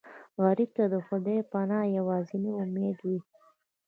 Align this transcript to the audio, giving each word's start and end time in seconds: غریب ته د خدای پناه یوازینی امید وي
غریب 0.43 0.69
ته 0.77 0.83
د 0.93 0.95
خدای 1.07 1.39
پناه 1.51 1.85
یوازینی 1.97 2.51
امید 2.63 2.97
وي 3.05 3.19